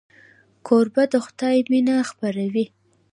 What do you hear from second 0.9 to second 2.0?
د خدای مینه